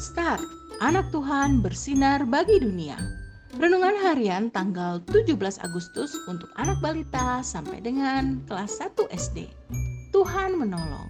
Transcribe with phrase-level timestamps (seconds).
[0.00, 0.40] Star,
[0.80, 2.96] anak Tuhan bersinar bagi dunia.
[3.60, 9.52] Renungan harian tanggal 17 Agustus untuk anak balita sampai dengan kelas 1 SD.
[10.08, 11.04] Tuhan menolong.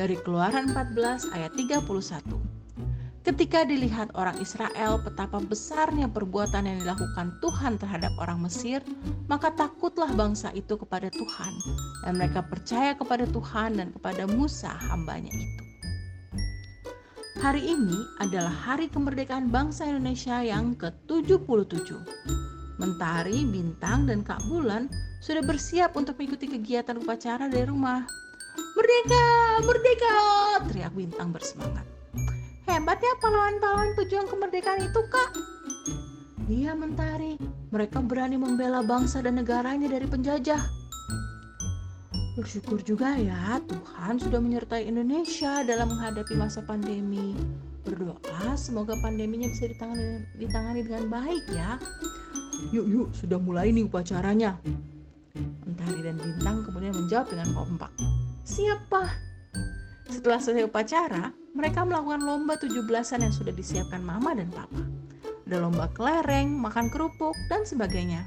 [0.00, 2.24] Dari Keluaran 14 ayat 31.
[3.20, 8.80] Ketika dilihat orang Israel betapa besarnya perbuatan yang dilakukan Tuhan terhadap orang Mesir,
[9.28, 11.52] maka takutlah bangsa itu kepada Tuhan,
[12.08, 15.61] dan mereka percaya kepada Tuhan dan kepada Musa hambanya itu.
[17.42, 21.90] Hari ini adalah hari kemerdekaan bangsa Indonesia yang ke-77.
[22.78, 24.86] Mentari, Bintang, dan Kak Bulan
[25.18, 28.06] sudah bersiap untuk mengikuti kegiatan upacara dari rumah.
[28.78, 29.26] Merdeka,
[29.66, 30.14] merdeka,
[30.70, 31.82] teriak Bintang bersemangat.
[32.70, 35.30] Hebat ya pahlawan-pahlawan pejuang kemerdekaan itu, Kak.
[36.46, 37.42] Iya, Mentari.
[37.74, 40.81] Mereka berani membela bangsa dan negaranya dari penjajah.
[42.32, 47.36] Bersyukur juga ya Tuhan sudah menyertai Indonesia dalam menghadapi masa pandemi.
[47.84, 51.76] Berdoa semoga pandeminya bisa ditangani, ditangani dengan baik ya.
[52.72, 54.56] Yuk yuk sudah mulai nih upacaranya.
[55.68, 57.92] Mentari dan Bintang kemudian menjawab dengan kompak.
[58.48, 59.12] Siapa?
[60.08, 64.80] Setelah selesai upacara, mereka melakukan lomba 17-an yang sudah disiapkan mama dan papa.
[65.44, 68.24] Ada lomba kelereng, makan kerupuk, dan sebagainya.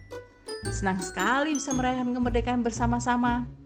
[0.69, 3.64] Senang sekali bisa merayakan kemerdekaan bersama-sama.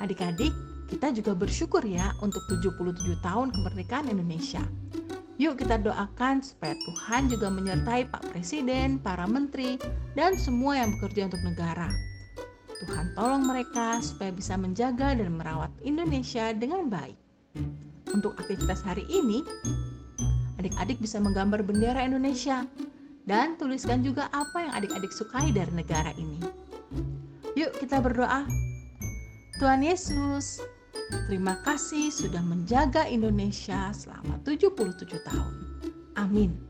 [0.00, 0.52] Adik-adik,
[0.88, 4.64] kita juga bersyukur ya untuk 77 tahun kemerdekaan Indonesia.
[5.40, 9.80] Yuk kita doakan supaya Tuhan juga menyertai Pak Presiden, para menteri,
[10.12, 11.88] dan semua yang bekerja untuk negara.
[12.80, 17.16] Tuhan tolong mereka supaya bisa menjaga dan merawat Indonesia dengan baik.
[18.12, 19.44] Untuk aktivitas hari ini,
[20.60, 22.64] adik-adik bisa menggambar bendera Indonesia
[23.24, 26.40] dan tuliskan juga apa yang adik-adik sukai dari negara ini.
[27.56, 28.44] Yuk kita berdoa
[29.60, 30.64] Tuhan Yesus,
[31.28, 35.54] terima kasih sudah menjaga Indonesia selama 77 tahun.
[36.16, 36.69] Amin.